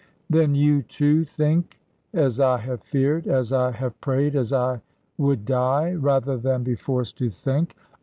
[0.31, 1.79] "Then you too think,
[2.11, 4.81] as I have feared, as I have prayed, as I
[5.19, 7.75] would die, rather than be forced to think.